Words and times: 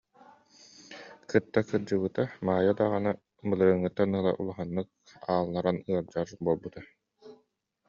Кытта 1.29 1.59
кырдьыбыта 1.67 2.23
Маайа 2.45 2.73
даҕаны 2.77 3.11
былырыыҥҥыттан 3.47 4.11
ыла 4.19 4.31
улаханнык 4.41 4.87
аалларан 5.31 5.77
ыалдьар 5.89 6.27
буолла 6.45 6.81